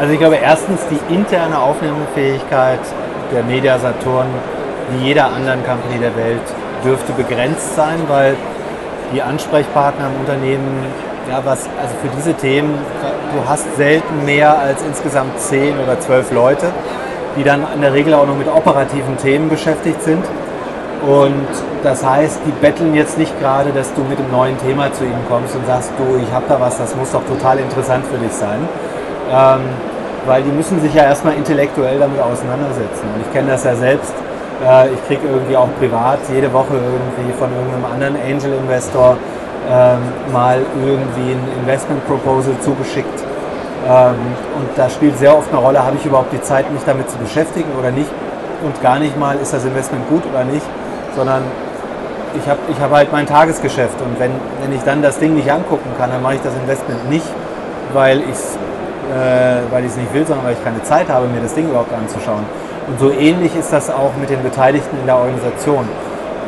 [0.00, 2.80] Also ich glaube erstens die interne Aufnahmefähigkeit
[3.32, 4.26] der Media Saturn
[4.90, 6.42] wie jeder anderen Company der Welt
[6.84, 8.36] dürfte begrenzt sein, weil
[9.14, 10.84] die Ansprechpartner im Unternehmen,
[11.30, 12.74] ja, was, also für diese Themen,
[13.34, 16.66] du hast selten mehr als insgesamt 10 oder 12 Leute
[17.36, 20.24] die dann in der Regel auch noch mit operativen Themen beschäftigt sind.
[21.02, 21.48] Und
[21.82, 25.24] das heißt, die betteln jetzt nicht gerade, dass du mit einem neuen Thema zu ihnen
[25.28, 28.32] kommst und sagst, du, ich habe da was, das muss doch total interessant für dich
[28.32, 28.60] sein.
[29.30, 29.60] Ähm,
[30.26, 33.02] weil die müssen sich ja erstmal intellektuell damit auseinandersetzen.
[33.14, 34.14] Und ich kenne das ja selbst.
[34.64, 39.16] Äh, ich kriege irgendwie auch privat jede Woche irgendwie von irgendeinem anderen Angel-Investor
[39.70, 39.98] ähm,
[40.32, 43.22] mal irgendwie ein Investment-Proposal zugeschickt
[43.88, 44.14] ähm,
[44.58, 47.18] und da spielt sehr oft eine Rolle, habe ich überhaupt die Zeit, mich damit zu
[47.18, 48.10] beschäftigen oder nicht.
[48.62, 50.64] Und gar nicht mal, ist das Investment gut oder nicht,
[51.16, 51.42] sondern
[52.34, 54.00] ich habe ich hab halt mein Tagesgeschäft.
[54.00, 57.10] Und wenn, wenn ich dann das Ding nicht angucken kann, dann mache ich das Investment
[57.10, 57.26] nicht,
[57.92, 58.56] weil ich es
[59.10, 61.68] äh, weil ich es nicht will, sondern weil ich keine Zeit habe, mir das Ding
[61.68, 62.44] überhaupt anzuschauen.
[62.88, 65.88] Und so ähnlich ist das auch mit den Beteiligten in der Organisation.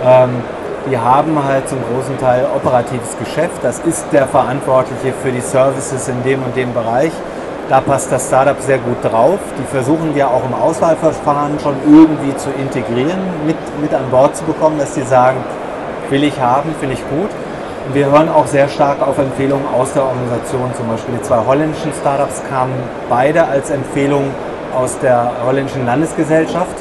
[0.04, 0.42] Ähm,
[0.90, 3.62] die haben halt zum großen Teil operatives Geschäft.
[3.62, 7.12] Das ist der Verantwortliche für die Services in dem und dem Bereich.
[7.70, 9.38] Da passt das Startup sehr gut drauf.
[9.58, 14.44] Die versuchen wir auch im Auswahlverfahren schon irgendwie zu integrieren, mit, mit an Bord zu
[14.44, 15.38] bekommen, dass die sagen,
[16.10, 17.30] will ich haben, finde ich gut.
[17.86, 20.70] Und wir hören auch sehr stark auf Empfehlungen aus der Organisation.
[20.76, 22.74] Zum Beispiel die zwei holländischen Startups kamen
[23.08, 24.24] beide als Empfehlung
[24.74, 26.76] aus der holländischen Landesgesellschaft.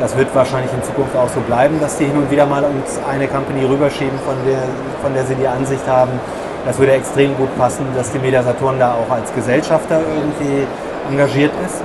[0.00, 2.98] Das wird wahrscheinlich in Zukunft auch so bleiben, dass die hin und wieder mal uns
[3.08, 4.62] eine Company rüberschieben, von der,
[5.02, 6.18] von der sie die Ansicht haben,
[6.66, 10.66] das würde extrem gut passen, dass die Media Saturn da auch als Gesellschafter irgendwie
[11.10, 11.82] engagiert ist.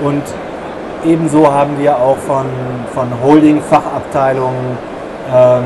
[0.00, 0.22] Und
[1.04, 2.46] ebenso haben wir auch von,
[2.94, 4.78] von Holding-Fachabteilungen
[5.34, 5.64] ähm,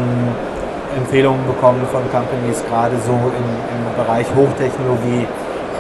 [0.97, 5.27] Empfehlungen bekommen von Companies, gerade so im, im Bereich Hochtechnologie,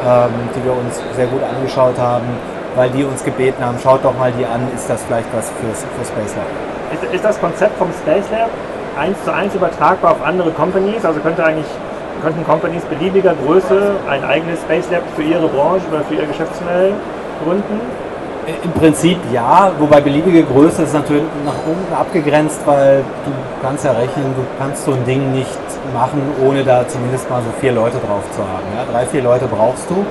[0.06, 2.26] ähm, die wir uns sehr gut angeschaut haben,
[2.74, 5.84] weil die uns gebeten haben, schaut doch mal die an, ist das vielleicht was fürs,
[5.96, 6.46] für Space Lab.
[6.92, 8.50] Ist, ist das Konzept vom Space Lab
[8.98, 11.04] eins zu eins übertragbar auf andere Companies?
[11.04, 11.66] Also könnte eigentlich
[12.22, 16.92] könnten Companies beliebiger Größe ein eigenes Space Lab für ihre Branche oder für ihr Geschäftsmodell
[17.44, 17.80] gründen?
[18.62, 23.32] Im Prinzip ja, wobei beliebige Größe ist natürlich nach unten abgegrenzt, weil du
[23.62, 25.48] kannst ja rechnen, du kannst so ein Ding nicht
[25.94, 28.64] machen, ohne da zumindest mal so vier Leute drauf zu haben.
[28.76, 28.84] Ja?
[28.92, 30.04] Drei, vier Leute brauchst du,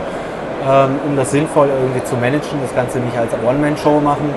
[1.06, 4.34] um das sinnvoll irgendwie zu managen, das Ganze nicht als One-Man-Show machen.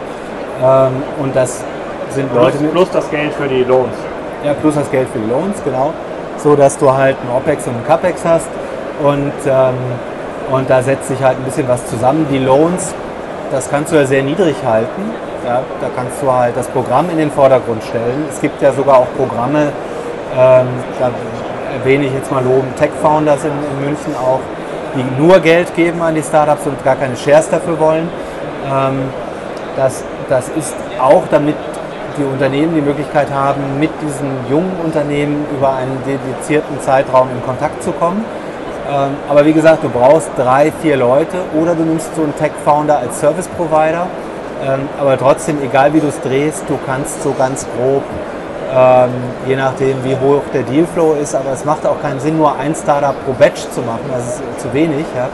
[0.62, 1.62] Ähm, und das
[2.10, 2.72] sind plus, Leute mit.
[2.72, 3.94] Plus das Geld für die Loans.
[4.44, 5.92] Ja, plus das Geld für die Loans, genau.
[6.38, 8.48] So dass du halt ein OPEX und ein CAPEX hast.
[9.02, 9.74] Und, ähm,
[10.50, 12.26] und da setzt sich halt ein bisschen was zusammen.
[12.30, 12.94] Die Loans
[13.50, 15.02] das kannst du ja sehr niedrig halten.
[15.44, 18.24] Ja, da kannst du halt das Programm in den Vordergrund stellen.
[18.28, 19.72] Es gibt ja sogar auch Programme,
[20.36, 20.66] ähm,
[20.98, 21.10] da
[21.72, 24.40] erwähne ich jetzt mal loben, Tech Founders in, in, München auch,
[24.96, 28.08] die nur Geld geben an die Startups und gar keine Shares dafür wollen.
[28.66, 29.02] Ähm,
[29.76, 31.56] das, das ist auch damit
[32.18, 37.82] die Unternehmen die Möglichkeit haben, mit diesen jungen Unternehmen über einen dedizierten Zeitraum in Kontakt
[37.82, 38.24] zu kommen
[38.88, 42.98] ähm, aber wie gesagt, du brauchst drei, vier Leute oder du nimmst so einen Tech-Founder
[42.98, 44.06] als Service-Provider.
[44.64, 48.04] Ähm, aber trotzdem, egal wie du es drehst, du kannst so ganz grob,
[48.74, 49.10] ähm,
[49.46, 52.74] je nachdem wie hoch der Dealflow ist, aber es macht auch keinen Sinn, nur ein
[52.74, 55.06] Startup pro Batch zu machen, das ist zu wenig.
[55.14, 55.28] Ja?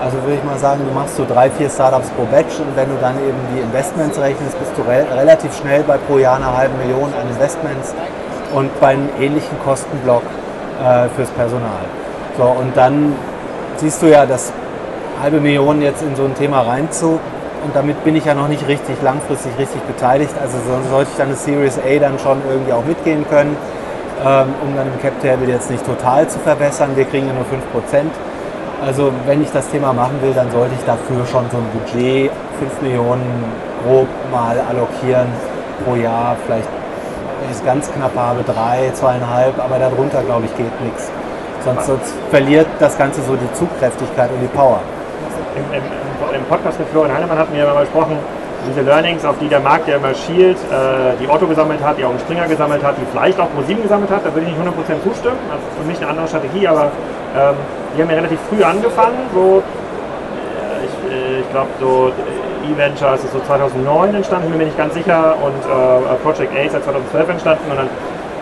[0.00, 2.88] Also würde ich mal sagen, du machst so drei, vier Startups pro Batch und wenn
[2.88, 6.54] du dann eben die Investments rechnest, bist du re relativ schnell bei pro Jahr einer
[6.54, 7.94] halben Million an Investments
[8.54, 10.22] und bei einem ähnlichen Kostenblock
[10.82, 11.84] äh, fürs Personal.
[12.36, 13.14] So, und dann
[13.76, 14.52] siehst du ja, dass
[15.22, 17.18] halbe Million jetzt in so ein Thema reinzu
[17.64, 20.34] und damit bin ich ja noch nicht richtig langfristig richtig beteiligt.
[20.40, 20.58] Also
[20.90, 23.56] sollte ich dann eine Series A dann schon irgendwie auch mitgehen können,
[24.24, 26.90] ähm, um dann im Cap Table jetzt nicht total zu verbessern.
[26.94, 28.10] Wir kriegen ja nur 5%.
[28.84, 32.30] Also wenn ich das Thema machen will, dann sollte ich dafür schon so ein Budget
[32.58, 33.44] 5 Millionen
[33.84, 35.28] grob mal allokieren
[35.84, 36.36] pro Jahr.
[36.44, 36.68] Vielleicht,
[37.40, 41.10] wenn ich es ganz knapp habe, drei, zweieinhalb, aber darunter glaube ich geht nichts.
[41.64, 44.80] Sonst, sonst, verliert das Ganze so die Zugkräftigkeit und die Power.
[45.56, 45.82] Im, im,
[46.36, 48.18] im Podcast mit Florian Heinemann hatten wir ja mal gesprochen,
[48.68, 52.04] diese Learnings, auf die der Markt ja immer schielt, äh, die Otto gesammelt hat, die
[52.04, 54.60] auch einen Springer gesammelt hat, die vielleicht auch ProSieben gesammelt hat, da würde ich nicht
[54.60, 55.38] 100% zustimmen.
[55.50, 56.90] Das ist für mich eine andere Strategie, aber
[57.36, 57.54] ähm,
[57.96, 62.12] die haben ja relativ früh angefangen, so, äh, ich, äh, ich glaube so
[62.66, 66.72] E-Ventures ist so 2009 entstanden, bin mir nicht ganz sicher, und äh, Project A ist
[66.72, 67.88] 2012 entstanden und dann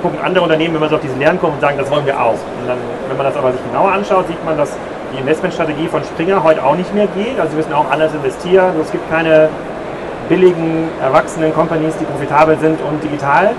[0.00, 2.32] gucken andere Unternehmen immer so auf diesen Lernkurve und sagen, das wollen wir auch.
[2.32, 2.78] Und dann,
[3.08, 4.76] wenn man das aber sich genauer anschaut, sieht man, dass
[5.14, 7.38] die Investmentstrategie von Springer heute auch nicht mehr geht.
[7.38, 8.74] Also sie müssen auch anders investieren.
[8.80, 9.48] Es gibt keine
[10.28, 13.50] billigen, erwachsenen Companies, die profitabel sind und digital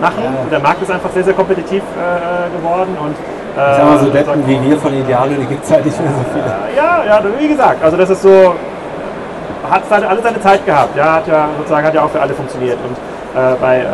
[0.00, 0.24] machen.
[0.24, 0.30] Ja.
[0.50, 2.96] Der Markt ist einfach sehr, sehr kompetitiv äh, geworden.
[3.00, 3.14] Und,
[3.56, 6.00] äh, ich sag mal so Deppen wie wir von Idealo, die gibt es halt nicht
[6.00, 6.76] mehr so viele.
[6.76, 8.54] Ja, ja, wie gesagt, also das ist so,
[9.70, 10.96] hat alle seine Zeit gehabt.
[10.96, 12.78] Ja, hat ja sozusagen hat ja auch für alle funktioniert.
[12.86, 12.96] Und
[13.38, 13.84] äh, bei, äh,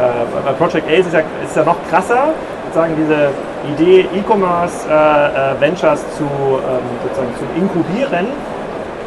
[0.45, 2.29] bei Project A ist es ja, ist ja noch krasser,
[2.67, 3.31] sozusagen diese
[3.75, 8.27] Idee, E-Commerce äh, äh Ventures zu, ähm, sozusagen zu inkubieren,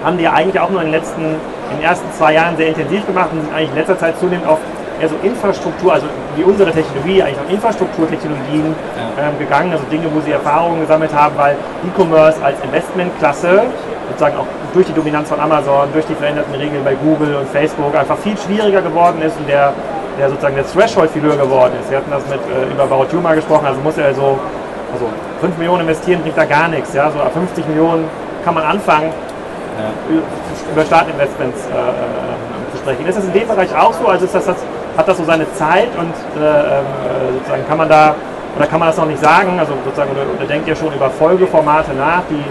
[0.03, 2.67] haben die ja eigentlich auch nur in den letzten, in den ersten zwei Jahren sehr
[2.67, 4.59] intensiv gemacht und sind eigentlich in letzter Zeit zunehmend auf
[5.01, 8.75] eher so Infrastruktur, also wie unsere Technologie, eigentlich auf Infrastrukturtechnologien
[9.17, 9.27] ja.
[9.27, 13.63] ähm, gegangen, also Dinge, wo sie Erfahrungen gesammelt haben, weil E-Commerce als Investmentklasse
[14.09, 17.95] sozusagen auch durch die Dominanz von Amazon, durch die veränderten Regeln bei Google und Facebook
[17.95, 19.73] einfach viel schwieriger geworden ist und der
[20.17, 21.89] der sozusagen der Threshold viel höher geworden ist.
[21.89, 24.39] Wir hatten das mit äh, über About You mal gesprochen, also muss er so
[24.93, 25.09] also
[25.41, 26.93] 5 Millionen investieren bringt da gar nichts.
[26.93, 27.09] Ja?
[27.11, 28.05] So ab 50 Millionen
[28.45, 29.09] kann man anfangen,
[29.79, 30.21] ja.
[30.71, 33.07] über Startinvestments äh, äh, zu sprechen.
[33.07, 34.07] Ist das in dem Bereich auch so?
[34.07, 34.57] Also ist das, das
[34.97, 36.85] hat das so seine Zeit und äh, ähm,
[37.25, 38.15] äh, sozusagen kann man da
[38.55, 39.59] oder kann man das noch nicht sagen?
[39.59, 42.43] Also sozusagen, oder, oder denkt ihr schon über Folgeformate nach, die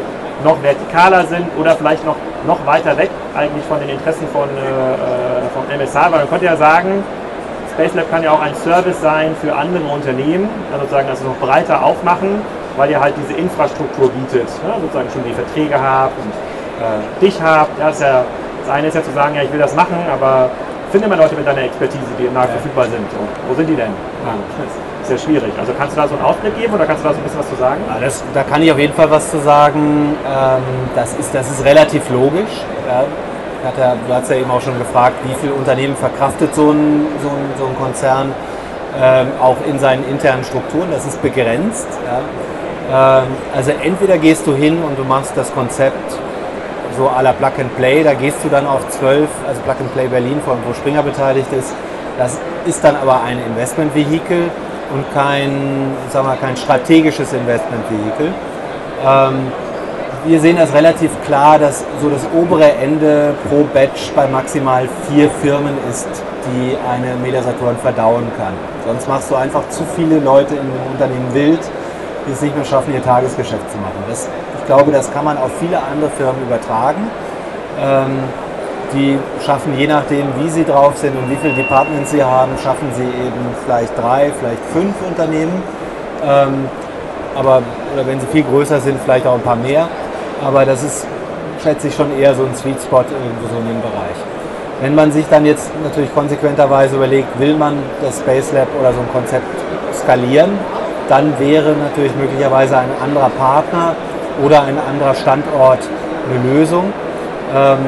[0.44, 5.46] noch vertikaler sind oder vielleicht noch, noch weiter weg eigentlich von den Interessen von, äh,
[5.55, 7.05] vom MSH, weil man könnte ja sagen,
[7.72, 11.82] Spacelab kann ja auch ein Service sein für andere Unternehmen, also sozusagen das noch breiter
[11.85, 12.42] aufmachen,
[12.76, 14.74] weil ihr halt diese Infrastruktur bietet, ne?
[14.80, 16.32] sozusagen schon die Verträge habt und
[16.80, 17.78] äh, dich habt.
[17.78, 18.24] Ja, das, ja,
[18.61, 20.50] das eine ist ja zu sagen, ja, ich will das machen, aber
[20.92, 22.56] finde mal Leute mit deiner Expertise, die im Markt ja.
[22.56, 23.08] verfügbar sind.
[23.18, 23.92] Und wo sind die denn?
[24.24, 24.35] Ja,
[25.02, 25.52] ist ja schwierig.
[25.58, 27.40] Also kannst du da so einen Ausblick geben oder kannst du da so ein bisschen
[27.40, 27.80] was zu sagen?
[27.88, 30.14] Ja, das, da kann ich auf jeden Fall was zu sagen.
[30.28, 30.62] Ähm,
[30.94, 32.62] das, ist, das ist relativ logisch.
[33.64, 33.72] Ja.
[33.79, 37.29] Ja, du hast ja eben auch schon gefragt, wie viele Unternehmen verkraftet so ein, so
[37.29, 38.33] ein, so ein Konzern
[39.01, 40.88] ähm, auch in seinen internen Strukturen.
[40.90, 41.88] Das ist begrenzt.
[42.07, 43.20] Ja.
[43.22, 46.18] Ähm, also entweder gehst du hin und du machst das Konzept
[46.96, 49.92] so à la Plug and Play, da gehst du dann auf 12, also Plug and
[49.94, 51.75] Play Berlin, wo Springer beteiligt ist.
[52.18, 54.51] Das ist dann aber ein Investmentvehikel
[54.92, 58.35] und kein, sagen wir, kein strategisches Investmentvehikel.
[59.07, 59.53] Ähm,
[60.24, 65.28] wir sehen das relativ klar, dass so das obere Ende pro Batch bei maximal vier
[65.42, 66.08] Firmen ist,
[66.46, 68.52] die eine Mediasaturn verdauen kann.
[68.87, 71.61] Sonst machst du einfach zu viele Leute in dem Unternehmen wild,
[72.26, 74.02] die es nicht mehr schaffen, ihr Tagesgeschäft zu machen.
[74.08, 74.28] Das,
[74.61, 77.11] ich glaube, das kann man auf viele andere Firmen übertragen.
[77.80, 78.18] Ähm,
[78.94, 82.88] die schaffen je nachdem, wie sie drauf sind und wie viele Departments sie haben, schaffen
[82.94, 85.62] sie eben vielleicht drei, vielleicht fünf Unternehmen.
[86.24, 86.68] Ähm,
[87.35, 87.62] aber,
[87.94, 89.88] oder wenn sie viel größer sind, vielleicht auch ein paar mehr.
[90.44, 91.07] Aber das ist,
[91.62, 94.18] schätze ich, schon eher so ein Sweet Spot irgendwo so in dem Bereich.
[94.81, 99.00] Wenn man sich dann jetzt natürlich konsequenterweise überlegt, will man das Space Lab oder so
[99.00, 99.46] ein Konzept
[99.94, 100.59] skalieren,
[101.09, 103.94] dann wäre natürlich möglicherweise ein anderer Partner
[104.44, 105.78] oder ein anderer Standort
[106.28, 106.92] eine Lösung.
[107.55, 107.78] Ähm,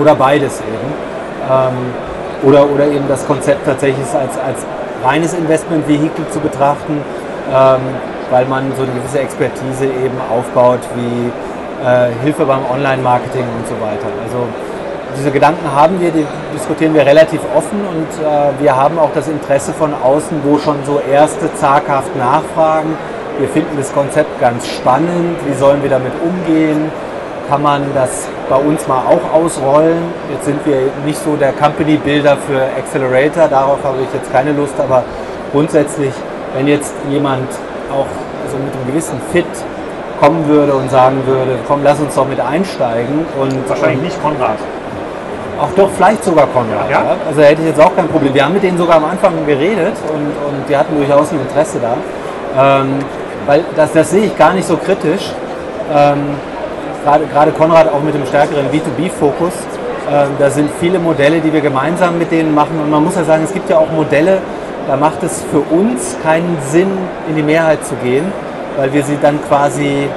[0.00, 0.92] oder beides eben.
[1.50, 4.64] Ähm, oder, oder eben das Konzept tatsächlich als, als
[5.04, 7.00] reines Investmentvehikel zu betrachten,
[7.52, 7.80] ähm,
[8.30, 11.32] weil man so eine gewisse Expertise eben aufbaut wie
[11.84, 14.06] äh, Hilfe beim Online-Marketing und so weiter.
[14.24, 14.46] Also
[15.16, 19.28] diese Gedanken haben wir, die diskutieren wir relativ offen und äh, wir haben auch das
[19.28, 22.96] Interesse von außen, wo schon so erste zaghaft nachfragen.
[23.38, 26.90] Wir finden das Konzept ganz spannend, wie sollen wir damit umgehen,
[27.48, 30.02] kann man das bei uns mal auch ausrollen.
[30.30, 34.74] Jetzt sind wir nicht so der Company-Builder für Accelerator, darauf habe ich jetzt keine Lust,
[34.78, 35.04] aber
[35.52, 36.12] grundsätzlich,
[36.54, 37.48] wenn jetzt jemand
[37.90, 38.06] auch
[38.50, 39.46] so mit einem gewissen Fit
[40.20, 43.26] kommen würde und sagen würde, komm, lass uns doch mit einsteigen.
[43.40, 44.58] Und, Wahrscheinlich nicht Konrad.
[45.60, 46.90] Auch doch, vielleicht sogar Konrad.
[46.90, 47.02] Ja?
[47.02, 47.16] ja?
[47.26, 48.32] Also hätte ich jetzt auch kein Problem.
[48.34, 51.78] Wir haben mit denen sogar am Anfang geredet und, und die hatten durchaus ein Interesse
[51.80, 51.96] da.
[52.80, 52.98] Ähm,
[53.46, 55.32] weil das, das sehe ich gar nicht so kritisch.
[55.92, 56.36] Ähm,
[57.04, 59.52] gerade, gerade Konrad auch mit dem stärkeren B2B-Fokus.
[60.10, 62.80] Ähm, da sind viele Modelle, die wir gemeinsam mit denen machen.
[62.82, 64.38] Und man muss ja sagen, es gibt ja auch Modelle,
[64.86, 66.90] da macht es für uns keinen Sinn,
[67.28, 68.32] in die Mehrheit zu gehen,
[68.78, 70.08] weil wir sie dann quasi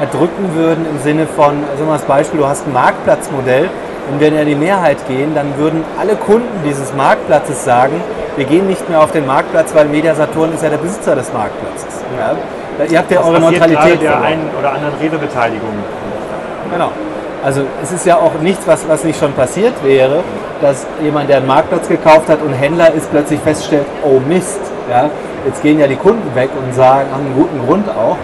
[0.00, 3.68] erdrücken würden im Sinne von, also mal das Beispiel, du hast ein Marktplatzmodell
[4.10, 8.00] und wenn wir in die Mehrheit gehen, dann würden alle Kunden dieses Marktplatzes sagen,
[8.36, 11.32] wir gehen nicht mehr auf den Marktplatz, weil Media Saturn ist ja der Besitzer des
[11.32, 12.02] Marktplatzes.
[12.18, 12.84] Ja?
[12.84, 14.02] Ihr habt ja eure Neutralität.
[14.02, 15.72] der einen oder anderen Rewe-Beteiligung.
[16.70, 16.90] Genau.
[17.42, 20.22] Also es ist ja auch nichts, was, was nicht schon passiert wäre,
[20.60, 25.10] dass jemand, der einen Marktplatz gekauft hat und Händler ist, plötzlich feststellt, oh Mist, ja,
[25.46, 28.18] jetzt gehen ja die Kunden weg und sagen, haben einen guten Grund auch.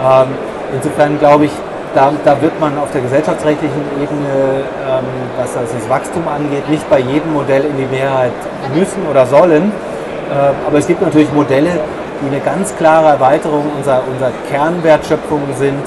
[0.00, 0.28] Ähm,
[0.74, 1.52] insofern glaube ich,
[1.94, 5.04] da, da, wird man auf der gesellschaftsrechtlichen Ebene, ähm,
[5.36, 8.32] was das, Wachstum angeht, nicht bei jedem Modell in die Mehrheit
[8.72, 9.72] müssen oder sollen.
[10.30, 11.80] Äh, aber es gibt natürlich Modelle,
[12.22, 15.82] die eine ganz klare Erweiterung unserer, unserer Kernwertschöpfung sind,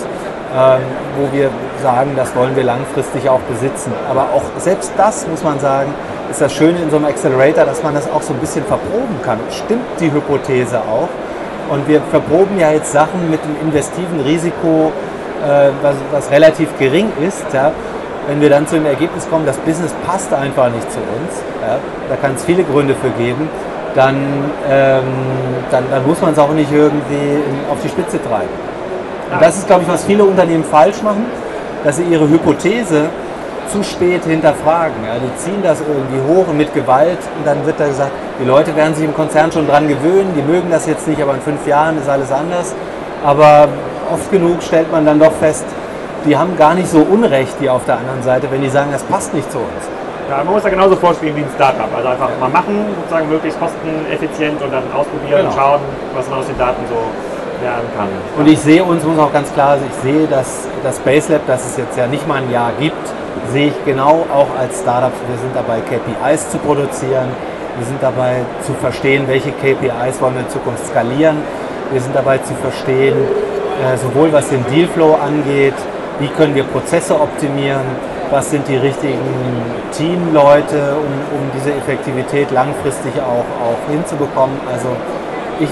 [0.56, 0.82] ähm,
[1.18, 1.50] wo wir
[1.82, 3.94] sagen, das wollen wir langfristig auch besitzen.
[4.10, 5.94] Aber auch selbst das, muss man sagen,
[6.34, 9.22] ist das Schöne in so einem Accelerator, dass man das auch so ein bisschen verproben
[9.24, 9.38] kann.
[9.52, 11.10] Stimmt die Hypothese auch?
[11.70, 14.92] Und wir verproben ja jetzt Sachen mit einem investiven Risiko,
[15.44, 17.46] äh, was, was, relativ gering ist.
[17.54, 17.72] Ja?
[18.28, 21.78] Wenn wir dann zu dem Ergebnis kommen, das Business passt einfach nicht zu uns, ja?
[22.10, 23.48] da kann es viele Gründe für geben,
[23.94, 24.16] dann,
[24.70, 25.04] ähm,
[25.70, 28.50] dann, dann muss man es auch nicht irgendwie auf die Spitze treiben.
[29.32, 31.26] Und das ist, glaube ich, was viele Unternehmen falsch machen,
[31.84, 33.10] dass sie ihre Hypothese
[33.70, 34.96] zu spät hinterfragen.
[35.06, 38.46] Ja, die ziehen das irgendwie hoch und mit Gewalt und dann wird da gesagt, die
[38.46, 41.42] Leute werden sich im Konzern schon dran gewöhnen, die mögen das jetzt nicht, aber in
[41.42, 42.74] fünf Jahren ist alles anders.
[43.24, 43.68] Aber
[44.12, 45.66] oft genug stellt man dann doch fest,
[46.26, 49.04] die haben gar nicht so Unrecht, die auf der anderen Seite, wenn die sagen, das
[49.04, 49.90] passt nicht zu uns.
[50.30, 51.90] Ja, man muss da genauso vorspielen wie ein Startup.
[51.94, 55.50] Also einfach mal machen, sozusagen möglichst kosteneffizient und dann ausprobieren genau.
[55.50, 55.82] und schauen,
[56.16, 56.96] was man aus den Daten so
[57.62, 58.08] lernen kann.
[58.38, 61.66] Und ich sehe uns, muss auch ganz klar, ich sehe, dass das Space Lab, das
[61.66, 62.96] es jetzt ja nicht mal ein Jahr gibt,
[63.52, 65.12] sehe ich genau auch als Startup.
[65.28, 67.30] Wir sind dabei, KPIs zu produzieren.
[67.78, 71.38] Wir sind dabei zu verstehen, welche KPIs wollen wir in Zukunft skalieren.
[71.92, 75.74] Wir sind dabei zu verstehen, äh, sowohl was den Dealflow angeht,
[76.20, 77.86] wie können wir Prozesse optimieren,
[78.30, 79.20] was sind die richtigen
[79.92, 84.56] Teamleute, um, um diese Effektivität langfristig auch, auch hinzubekommen.
[84.72, 84.90] Also
[85.60, 85.70] ich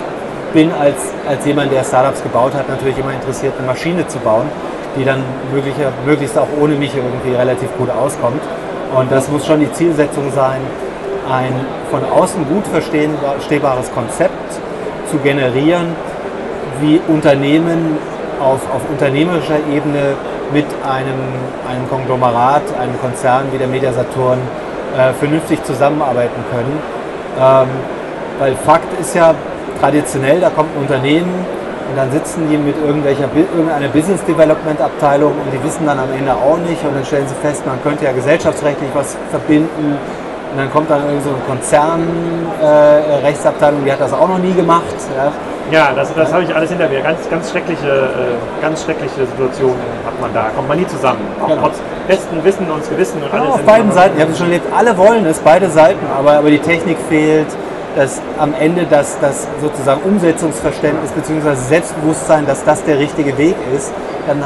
[0.54, 4.48] bin als, als jemand, der Startups gebaut hat, natürlich immer interessiert, eine Maschine zu bauen,
[4.98, 5.24] die dann
[5.54, 8.42] möglicher, möglichst auch ohne mich irgendwie relativ gut auskommt.
[8.96, 10.62] Und das muss schon die Zielsetzung sein,
[11.30, 11.54] ein
[11.90, 14.54] von außen gut verstehbares Konzept
[15.10, 15.96] zu generieren,
[16.82, 17.98] wie Unternehmen
[18.40, 20.16] auf, auf unternehmerischer Ebene
[20.52, 21.20] mit einem,
[21.70, 24.40] einem Konglomerat, einem Konzern wie der Mediasaturn
[24.98, 26.80] äh, vernünftig zusammenarbeiten können.
[27.40, 27.68] Ähm,
[28.40, 29.34] weil Fakt ist ja
[29.80, 31.46] traditionell, da kommt ein Unternehmen
[31.92, 36.10] und dann sitzen die mit irgendwelcher, irgendeiner Business Development Abteilung und die wissen dann am
[36.18, 39.98] Ende auch nicht und dann stellen sie fest, man könnte ja gesellschaftsrechtlich was verbinden
[40.52, 44.54] und dann kommt dann irgendwie so eine Konzernrechtsabteilung, äh, die hat das auch noch nie
[44.54, 44.86] gemacht.
[45.18, 45.34] Ja,
[45.72, 47.02] ja das, das habe ich alles hinter mir.
[47.02, 50.52] Ganz, ganz, schreckliche, äh, ganz schreckliche Situationen hat man da.
[50.56, 51.20] Kommt man nie zusammen.
[51.42, 51.64] Auch genau.
[51.64, 53.48] trotz besten Wissen und Gewissen und alles.
[53.48, 54.16] Ja, auf beiden Seiten.
[54.16, 54.68] Ich habe es schon erlebt.
[54.76, 57.48] Alle wollen es, beide Seiten, aber, aber die Technik fehlt.
[57.96, 61.56] Dass am Ende das, das sozusagen Umsetzungsverständnis bzw.
[61.56, 63.92] Selbstbewusstsein, dass das der richtige Weg ist,
[64.28, 64.44] dann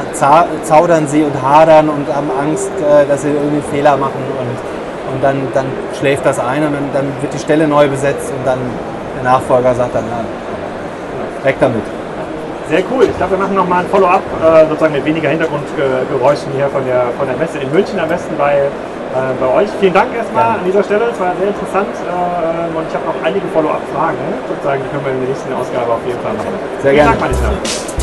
[0.64, 4.76] zaudern sie und hadern und haben Angst, äh, dass sie irgendwie Fehler machen und
[5.12, 5.66] und dann, dann
[5.98, 8.58] schläft das ein und dann, dann wird die Stelle neu besetzt und dann
[9.16, 11.82] der Nachfolger sagt dann, na, weg damit.
[12.68, 13.04] Sehr cool.
[13.04, 17.04] Ich glaube, wir machen nochmal ein Follow-up, äh, sozusagen mit weniger Hintergrundgeräuschen hier von der,
[17.16, 18.68] von der Messe in München am besten äh,
[19.40, 19.68] bei euch.
[19.80, 21.06] Vielen Dank erstmal an dieser Stelle.
[21.12, 25.12] Es war sehr interessant äh, und ich habe noch einige Follow-up-Fragen, sozusagen, die können wir
[25.12, 26.54] in der nächsten Ausgabe auf jeden Fall machen.
[26.82, 27.18] Sehr Vielen gerne.
[27.18, 27.95] Dank,